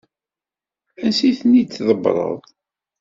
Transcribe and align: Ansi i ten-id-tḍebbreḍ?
Ansi 1.03 1.25
i 1.29 1.31
ten-id-tḍebbreḍ? 1.39 2.37